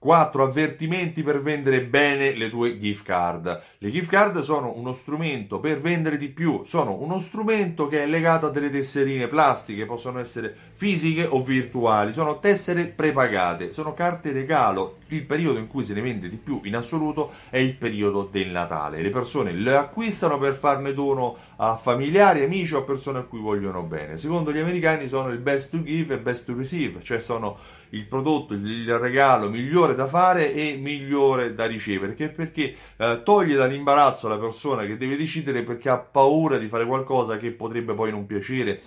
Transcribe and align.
Quattro 0.00 0.44
avvertimenti 0.44 1.24
per 1.24 1.42
vendere 1.42 1.82
bene 1.82 2.32
le 2.32 2.48
tue 2.50 2.78
gift 2.78 3.02
card. 3.02 3.62
Le 3.78 3.90
gift 3.90 4.08
card 4.08 4.38
sono 4.42 4.72
uno 4.76 4.92
strumento 4.92 5.58
per 5.58 5.80
vendere 5.80 6.18
di 6.18 6.28
più, 6.28 6.62
sono 6.62 6.92
uno 7.00 7.18
strumento 7.18 7.88
che 7.88 8.04
è 8.04 8.06
legato 8.06 8.46
a 8.46 8.50
delle 8.50 8.70
tesserine 8.70 9.26
plastiche, 9.26 9.86
possono 9.86 10.20
essere 10.20 10.54
fisiche 10.76 11.24
o 11.24 11.42
virtuali, 11.42 12.12
sono 12.12 12.38
tessere 12.38 12.84
prepagate, 12.84 13.72
sono 13.72 13.92
carte 13.92 14.30
regalo. 14.30 14.97
Il 15.08 15.24
periodo 15.24 15.58
in 15.58 15.68
cui 15.68 15.84
se 15.84 15.94
ne 15.94 16.00
vende 16.00 16.28
di 16.28 16.36
più 16.36 16.60
in 16.64 16.76
assoluto 16.76 17.32
è 17.50 17.58
il 17.58 17.74
periodo 17.74 18.28
del 18.30 18.48
Natale. 18.48 19.00
Le 19.00 19.10
persone 19.10 19.52
le 19.52 19.76
acquistano 19.76 20.38
per 20.38 20.56
farne 20.56 20.92
dono 20.92 21.36
a 21.56 21.76
familiari, 21.76 22.42
amici 22.42 22.74
o 22.74 22.84
persone 22.84 23.18
a 23.18 23.22
cui 23.22 23.40
vogliono 23.40 23.82
bene. 23.82 24.16
Secondo 24.16 24.52
gli 24.52 24.58
americani 24.58 25.08
sono 25.08 25.28
il 25.28 25.38
best 25.38 25.70
to 25.70 25.82
give 25.82 26.14
e 26.14 26.18
best 26.18 26.46
to 26.46 26.56
receive, 26.56 27.02
cioè 27.02 27.20
sono 27.20 27.58
il 27.90 28.04
prodotto, 28.04 28.52
il 28.54 28.98
regalo 28.98 29.48
migliore 29.48 29.94
da 29.94 30.06
fare 30.06 30.52
e 30.52 30.76
migliore 30.76 31.54
da 31.54 31.66
ricevere, 31.66 32.12
perché, 32.12 32.28
perché 32.34 32.74
eh, 32.96 33.22
toglie 33.24 33.56
dall'imbarazzo 33.56 34.28
la 34.28 34.38
persona 34.38 34.84
che 34.84 34.96
deve 34.96 35.16
decidere 35.16 35.62
perché 35.62 35.88
ha 35.88 35.98
paura 35.98 36.58
di 36.58 36.68
fare 36.68 36.84
qualcosa 36.84 37.38
che 37.38 37.50
potrebbe 37.50 37.94
poi 37.94 38.10
non 38.10 38.26
piacere 38.26 38.80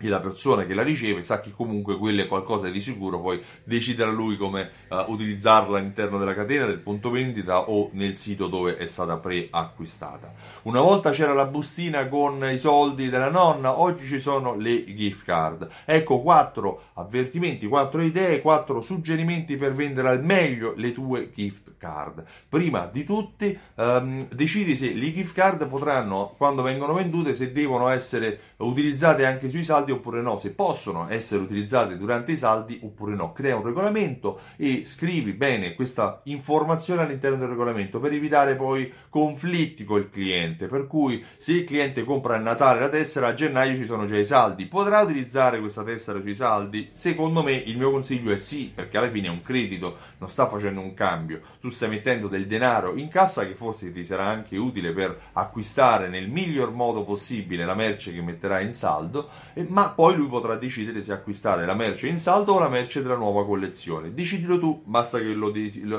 e 0.00 0.08
la 0.08 0.20
persona 0.20 0.64
che 0.64 0.74
la 0.74 0.82
riceve 0.82 1.24
sa 1.24 1.40
che 1.40 1.50
comunque 1.50 1.96
quello 1.98 2.22
è 2.22 2.28
qualcosa 2.28 2.68
di 2.68 2.80
sicuro, 2.80 3.20
poi 3.20 3.42
deciderà 3.64 4.10
lui 4.10 4.36
come 4.36 4.70
uh, 4.88 5.10
utilizzarla 5.10 5.78
all'interno 5.78 6.18
della 6.18 6.34
catena 6.34 6.66
del 6.66 6.78
punto 6.78 7.10
vendita 7.10 7.68
o 7.68 7.90
nel 7.94 8.16
sito 8.16 8.46
dove 8.46 8.76
è 8.76 8.86
stata 8.86 9.16
preacquistata. 9.16 10.32
Una 10.62 10.80
volta 10.80 11.10
c'era 11.10 11.32
la 11.32 11.46
bustina 11.46 12.06
con 12.06 12.48
i 12.48 12.58
soldi 12.58 13.08
della 13.08 13.30
nonna, 13.30 13.80
oggi 13.80 14.06
ci 14.06 14.20
sono 14.20 14.54
le 14.54 14.84
gift 14.94 15.24
card. 15.24 15.68
Ecco 15.84 16.20
quattro 16.20 16.82
avvertimenti, 16.94 17.66
quattro 17.66 18.00
idee, 18.00 18.40
quattro 18.40 18.80
suggerimenti 18.80 19.56
per 19.56 19.74
vendere 19.74 20.08
al 20.08 20.22
meglio 20.22 20.74
le 20.76 20.92
tue 20.92 21.32
gift 21.34 21.74
card. 21.76 22.24
Prima 22.48 22.86
di 22.86 23.02
tutti 23.02 23.58
um, 23.74 24.28
decidi 24.28 24.76
se 24.76 24.92
le 24.92 25.12
gift 25.12 25.34
card 25.34 25.66
potranno, 25.66 26.34
quando 26.36 26.62
vengono 26.62 26.92
vendute, 26.92 27.34
se 27.34 27.50
devono 27.50 27.88
essere 27.88 28.40
utilizzate 28.58 29.26
anche 29.26 29.48
sui 29.48 29.64
saldi 29.64 29.87
oppure 29.92 30.20
no, 30.20 30.38
se 30.38 30.52
possono 30.52 31.08
essere 31.08 31.42
utilizzate 31.42 31.96
durante 31.96 32.32
i 32.32 32.36
saldi 32.36 32.80
oppure 32.82 33.14
no. 33.14 33.32
Crea 33.32 33.56
un 33.56 33.64
regolamento 33.64 34.40
e 34.56 34.84
scrivi 34.84 35.32
bene 35.32 35.74
questa 35.74 36.20
informazione 36.24 37.02
all'interno 37.02 37.36
del 37.38 37.48
regolamento 37.48 38.00
per 38.00 38.12
evitare 38.12 38.56
poi 38.56 38.92
conflitti 39.08 39.84
col 39.84 40.10
cliente. 40.10 40.66
Per 40.66 40.86
cui 40.86 41.24
se 41.36 41.52
il 41.52 41.64
cliente 41.64 42.04
compra 42.04 42.36
a 42.36 42.38
Natale 42.38 42.80
la 42.80 42.88
tessera, 42.88 43.28
a 43.28 43.34
gennaio 43.34 43.76
ci 43.76 43.84
sono 43.84 44.06
già 44.06 44.18
i 44.18 44.24
saldi. 44.24 44.66
Potrà 44.66 45.00
utilizzare 45.00 45.60
questa 45.60 45.82
tessera 45.82 46.20
sui 46.20 46.34
saldi? 46.34 46.90
Secondo 46.92 47.42
me 47.42 47.52
il 47.52 47.76
mio 47.76 47.90
consiglio 47.90 48.32
è 48.32 48.38
sì, 48.38 48.70
perché 48.74 48.98
alla 48.98 49.10
fine 49.10 49.28
è 49.28 49.30
un 49.30 49.42
credito, 49.42 49.96
non 50.18 50.28
sta 50.28 50.48
facendo 50.48 50.80
un 50.80 50.94
cambio. 50.94 51.40
Tu 51.60 51.70
stai 51.70 51.88
mettendo 51.88 52.28
del 52.28 52.46
denaro 52.46 52.96
in 52.96 53.08
cassa 53.08 53.46
che 53.46 53.54
forse 53.54 53.92
ti 53.92 54.04
sarà 54.04 54.26
anche 54.26 54.56
utile 54.56 54.92
per 54.92 55.16
acquistare 55.32 56.08
nel 56.08 56.28
miglior 56.28 56.72
modo 56.72 57.04
possibile 57.04 57.64
la 57.64 57.74
merce 57.74 58.12
che 58.12 58.22
metterai 58.22 58.64
in 58.64 58.72
saldo, 58.72 59.28
ma 59.68 59.77
poi 59.86 60.16
lui 60.16 60.28
potrà 60.28 60.56
decidere 60.56 61.02
se 61.02 61.12
acquistare 61.12 61.64
la 61.64 61.74
merce 61.74 62.08
in 62.08 62.16
saldo 62.16 62.54
o 62.54 62.58
la 62.58 62.68
merce 62.68 63.02
della 63.02 63.16
nuova 63.16 63.44
collezione. 63.44 64.12
Decidilo 64.12 64.58
tu, 64.58 64.82
basta 64.84 65.18
che 65.18 65.32
lo, 65.34 65.52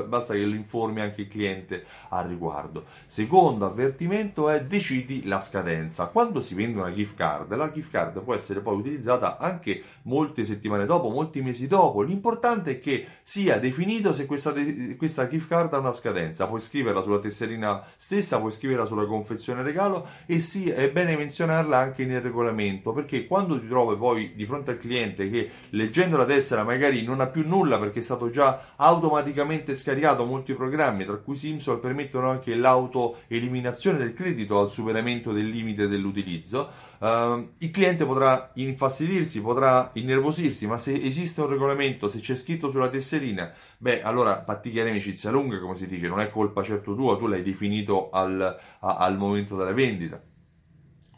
basta 0.05 0.33
che 0.33 0.45
lo 0.45 0.55
informi 0.55 1.01
anche 1.01 1.21
il 1.21 1.27
cliente 1.27 1.85
al 2.09 2.27
riguardo. 2.27 2.85
Secondo 3.05 3.65
avvertimento 3.65 4.49
è 4.49 4.63
decidi 4.65 5.25
la 5.25 5.39
scadenza. 5.39 6.07
Quando 6.07 6.41
si 6.41 6.55
vende 6.55 6.79
una 6.79 6.93
gift 6.93 7.15
card, 7.15 7.55
la 7.55 7.71
gift 7.71 7.91
card 7.91 8.21
può 8.21 8.33
essere 8.33 8.59
poi 8.59 8.75
utilizzata 8.75 9.37
anche 9.37 9.81
molte 10.03 10.43
settimane 10.45 10.85
dopo, 10.85 11.09
molti 11.09 11.41
mesi 11.41 11.67
dopo. 11.67 12.01
L'importante 12.01 12.71
è 12.71 12.79
che 12.79 13.07
sia 13.21 13.59
definito 13.59 14.13
se 14.13 14.25
questa, 14.25 14.53
questa 14.97 15.27
gift 15.27 15.47
card 15.47 15.73
ha 15.73 15.77
una 15.77 15.91
scadenza. 15.91 16.47
Puoi 16.47 16.59
scriverla 16.59 17.01
sulla 17.01 17.19
tesserina 17.19 17.83
stessa, 17.95 18.39
puoi 18.39 18.51
scriverla 18.51 18.85
sulla 18.85 19.05
confezione 19.05 19.63
regalo 19.63 20.07
e 20.25 20.39
sì, 20.39 20.69
è 20.69 20.91
bene 20.91 21.15
menzionarla 21.15 21.77
anche 21.77 22.05
nel 22.05 22.21
regolamento 22.21 22.91
perché 22.91 23.25
quando 23.25 23.59
ti 23.59 23.67
trovi 23.69 23.95
poi 23.95 24.33
di 24.35 24.45
fronte 24.45 24.71
al 24.71 24.77
cliente 24.77 25.29
che 25.29 25.49
leggendo 25.69 26.17
la 26.17 26.25
tessera 26.25 26.63
magari 26.63 27.03
non 27.03 27.21
ha 27.21 27.27
più 27.27 27.47
nulla 27.47 27.79
perché 27.79 27.99
è 27.99 28.01
stato 28.01 28.29
già 28.29 28.73
automaticamente 28.75 29.75
scaricato 29.75 30.25
molti 30.25 30.53
programmi 30.53 31.05
tra 31.05 31.15
cui 31.15 31.35
Simsol 31.35 31.79
permettono 31.79 32.29
anche 32.29 32.55
l'auto-eliminazione 32.55 33.97
del 33.97 34.13
credito 34.13 34.59
al 34.59 34.69
superamento 34.69 35.31
del 35.31 35.47
limite 35.47 35.87
dell'utilizzo 35.87 36.87
Uh, 36.99 37.51
il 37.59 37.71
cliente 37.71 38.05
potrà 38.05 38.51
infastidirsi, 38.55 39.41
potrà 39.41 39.89
innervosirsi, 39.93 40.67
ma 40.67 40.75
se 40.75 40.93
esiste 40.93 41.39
un 41.39 41.47
regolamento, 41.47 42.09
se 42.09 42.19
c'è 42.19 42.35
scritto 42.35 42.69
sulla 42.69 42.89
tesserina, 42.89 43.53
beh, 43.77 44.01
allora 44.01 44.39
patticchiare 44.39 44.89
amicizia 44.89 45.31
lunga, 45.31 45.59
come 45.59 45.77
si 45.77 45.87
dice, 45.87 46.09
non 46.09 46.19
è 46.19 46.29
colpa 46.29 46.61
certo 46.61 46.95
tua, 46.95 47.17
tu 47.17 47.27
l'hai 47.27 47.41
definito 47.41 48.09
al, 48.09 48.41
a, 48.41 48.97
al 48.97 49.17
momento 49.17 49.55
della 49.55 49.71
vendita. 49.71 50.21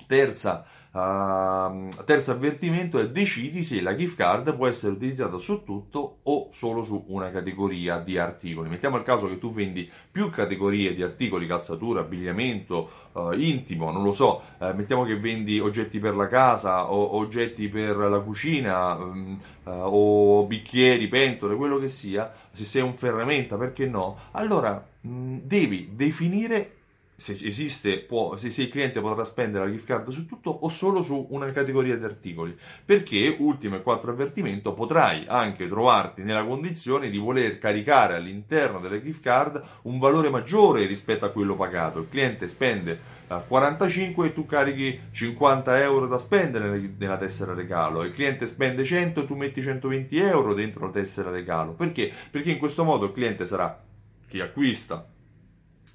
Terza, 0.06 0.66
Uh, 0.94 1.88
terzo 2.04 2.32
avvertimento 2.32 3.00
è 3.00 3.10
decidi 3.10 3.64
se 3.64 3.82
la 3.82 3.96
gift 3.96 4.18
card 4.18 4.54
può 4.58 4.68
essere 4.68 4.92
utilizzata 4.92 5.38
su 5.38 5.64
tutto 5.64 6.18
o 6.24 6.50
solo 6.52 6.84
su 6.84 7.06
una 7.08 7.32
categoria 7.32 7.98
di 8.00 8.18
articoli. 8.18 8.68
Mettiamo 8.68 8.98
il 8.98 9.04
caso 9.04 9.30
che 9.30 9.38
tu 9.38 9.54
vendi 9.54 9.90
più 10.12 10.30
categorie 10.30 10.94
di 10.94 11.02
articoli, 11.02 11.48
calzatura, 11.48 12.02
abbigliamento, 12.02 12.90
uh, 13.14 13.32
intimo, 13.32 13.90
non 13.90 14.04
lo 14.04 14.12
so, 14.12 14.42
uh, 14.58 14.74
mettiamo 14.76 15.06
che 15.06 15.18
vendi 15.18 15.60
oggetti 15.60 15.98
per 16.00 16.14
la 16.14 16.28
casa 16.28 16.92
o 16.92 17.16
oggetti 17.16 17.70
per 17.70 17.96
la 17.96 18.20
cucina 18.20 18.96
um, 18.96 19.40
o 19.64 20.46
bicchieri, 20.46 21.08
pentole, 21.08 21.56
quello 21.56 21.80
che 21.80 21.88
sia, 21.88 22.34
se 22.52 22.66
sei 22.66 22.82
un 22.82 22.96
ferramenta, 22.96 23.56
perché 23.56 23.86
no? 23.86 24.18
Allora 24.32 24.86
mh, 25.00 25.38
devi 25.44 25.92
definire 25.94 26.80
se 27.22 27.38
esiste, 27.40 28.00
può, 28.00 28.36
se, 28.36 28.50
se, 28.50 28.64
il 28.64 28.70
cliente 28.70 29.00
potrà 29.00 29.24
spendere 29.24 29.66
la 29.66 29.72
gift 29.72 29.86
card 29.86 30.10
su 30.10 30.26
tutto 30.26 30.50
o 30.50 30.70
solo 30.70 31.04
su 31.04 31.28
una 31.30 31.52
categoria 31.52 31.96
di 31.96 32.04
articoli. 32.04 32.58
Perché, 32.84 33.36
ultimo 33.38 33.76
e 33.76 33.84
quattro 33.84 34.10
avvertimento, 34.10 34.74
potrai 34.74 35.26
anche 35.28 35.68
trovarti 35.68 36.24
nella 36.24 36.44
condizione 36.44 37.12
di 37.12 37.20
voler 37.20 37.60
caricare 37.60 38.16
all'interno 38.16 38.80
delle 38.80 39.04
gift 39.04 39.22
card 39.22 39.64
un 39.84 40.00
valore 40.00 40.30
maggiore 40.32 40.88
rispetto 40.88 41.24
a 41.26 41.30
quello 41.30 41.56
pagato. 41.56 42.00
Il 42.00 42.10
cliente 42.10 42.48
spende 42.48 43.00
uh, 43.28 43.34
eh, 43.36 43.44
45 43.48 44.26
e 44.26 44.34
tu 44.34 44.48
carichi 44.48 45.00
50 45.12 45.80
euro 45.80 46.08
da 46.08 46.18
spendere 46.18 46.92
nella 46.98 47.18
tessera 47.18 47.54
regalo. 47.54 48.02
Il 48.02 48.14
cliente 48.14 48.48
spende 48.48 48.84
100 48.84 49.22
e 49.22 49.26
tu 49.28 49.36
metti 49.36 49.62
120 49.62 50.18
euro 50.18 50.56
dentro 50.56 50.88
la 50.88 50.92
tessera 50.92 51.30
regalo. 51.30 51.74
Perché? 51.74 52.12
Perché 52.32 52.50
in 52.50 52.58
questo 52.58 52.84
modo 52.84 53.06
il 53.06 53.12
cliente 53.12 53.46
sarà 53.46 53.80
chi 54.28 54.40
acquista 54.40 55.11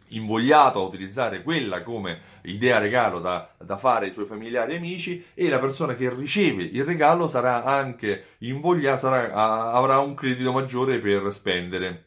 invogliato 0.08 0.80
a 0.80 0.86
utilizzare 0.86 1.42
quella 1.42 1.82
come 1.82 2.20
idea 2.42 2.78
regalo 2.78 3.20
da, 3.20 3.50
da, 3.58 3.76
fare 3.76 4.06
ai 4.06 4.12
suoi 4.12 4.26
familiari 4.26 4.72
e 4.72 4.76
amici 4.76 5.24
e 5.34 5.48
la 5.48 5.58
persona 5.58 5.96
che 5.96 6.12
riceve 6.14 6.62
il 6.62 6.84
regalo 6.84 7.26
sarà 7.26 7.64
anche 7.64 8.36
invogliata, 8.38 8.98
sarà, 8.98 9.32
avrà 9.72 9.98
un 9.98 10.14
credito 10.14 10.52
maggiore 10.52 10.98
per 10.98 11.32
spendere 11.32 12.04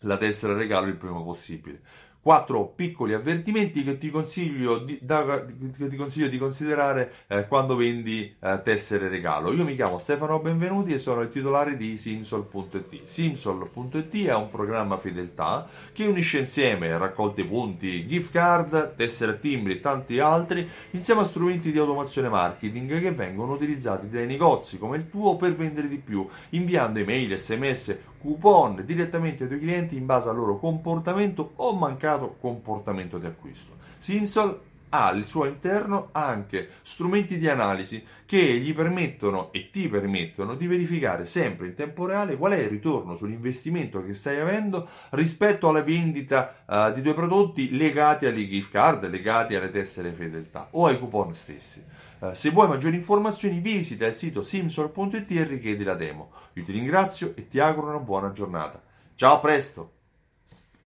la 0.00 0.18
tessera 0.18 0.54
regalo 0.54 0.86
il 0.86 0.96
prima 0.96 1.22
possibile 1.22 1.80
quattro 2.24 2.72
piccoli 2.74 3.12
avvertimenti 3.12 3.84
che 3.84 3.98
ti 3.98 4.10
consiglio 4.10 4.78
di, 4.78 4.98
da, 5.02 5.44
ti 5.44 5.94
consiglio 5.94 6.28
di 6.28 6.38
considerare 6.38 7.12
eh, 7.26 7.46
quando 7.46 7.76
vendi 7.76 8.34
eh, 8.40 8.62
tessere 8.64 9.10
regalo. 9.10 9.52
Io 9.52 9.62
mi 9.62 9.74
chiamo 9.74 9.98
Stefano 9.98 10.40
Benvenuti 10.40 10.94
e 10.94 10.96
sono 10.96 11.20
il 11.20 11.28
titolare 11.28 11.76
di 11.76 11.98
Simsol.it. 11.98 13.04
Simsol.it 13.04 14.24
è 14.24 14.34
un 14.34 14.48
programma 14.48 14.96
fedeltà 14.96 15.68
che 15.92 16.06
unisce 16.06 16.38
insieme 16.38 16.96
raccolte 16.96 17.44
punti, 17.44 18.06
gift 18.06 18.32
card, 18.32 18.94
tessere 18.96 19.38
timbri 19.38 19.74
e 19.74 19.80
tanti 19.80 20.18
altri 20.18 20.66
insieme 20.92 21.20
a 21.20 21.24
strumenti 21.24 21.72
di 21.72 21.78
automazione 21.78 22.30
marketing 22.30 23.02
che 23.02 23.12
vengono 23.12 23.52
utilizzati 23.52 24.08
dai 24.08 24.26
negozi 24.26 24.78
come 24.78 24.96
il 24.96 25.10
tuo 25.10 25.36
per 25.36 25.54
vendere 25.54 25.88
di 25.88 25.98
più, 25.98 26.26
inviando 26.50 27.00
email, 27.00 27.38
sms, 27.38 27.98
coupon 28.24 28.82
direttamente 28.86 29.42
ai 29.42 29.48
tuoi 29.50 29.60
clienti 29.60 29.98
in 29.98 30.06
base 30.06 30.30
al 30.30 30.36
loro 30.36 30.58
comportamento 30.58 31.52
o 31.56 31.74
mancato 32.14 32.36
comportamento 32.40 33.18
di 33.18 33.26
acquisto. 33.26 33.76
Simsol 33.98 34.60
ha 34.90 35.08
al 35.08 35.26
suo 35.26 35.46
interno 35.46 36.10
anche 36.12 36.68
strumenti 36.82 37.36
di 37.36 37.48
analisi 37.48 38.04
che 38.24 38.38
gli 38.38 38.72
permettono 38.72 39.50
e 39.52 39.70
ti 39.70 39.88
permettono 39.88 40.54
di 40.54 40.68
verificare 40.68 41.26
sempre 41.26 41.66
in 41.66 41.74
tempo 41.74 42.06
reale 42.06 42.36
qual 42.36 42.52
è 42.52 42.58
il 42.58 42.68
ritorno 42.68 43.16
sull'investimento 43.16 44.04
che 44.04 44.14
stai 44.14 44.38
avendo 44.38 44.88
rispetto 45.10 45.68
alla 45.68 45.82
vendita 45.82 46.64
uh, 46.64 46.92
di 46.92 47.02
tuoi 47.02 47.14
prodotti 47.14 47.76
legati 47.76 48.26
alle 48.26 48.46
gift 48.46 48.70
card, 48.70 49.08
legati 49.08 49.56
alle 49.56 49.70
tessere 49.70 50.12
fedeltà 50.12 50.68
o 50.72 50.86
ai 50.86 50.98
coupon 50.98 51.34
stessi. 51.34 51.82
Eh, 52.20 52.34
se 52.36 52.50
vuoi 52.50 52.68
maggiori 52.68 52.94
informazioni 52.94 53.58
visita 53.58 54.06
il 54.06 54.14
sito 54.14 54.42
simsol.it 54.42 55.30
e 55.32 55.44
richiedi 55.44 55.82
la 55.82 55.94
demo. 55.94 56.30
Io 56.52 56.62
ti 56.62 56.70
ringrazio 56.70 57.32
e 57.34 57.48
ti 57.48 57.58
auguro 57.58 57.88
una 57.88 57.98
buona 57.98 58.30
giornata. 58.30 58.80
Ciao, 59.16 59.34
a 59.34 59.38
presto! 59.40 60.03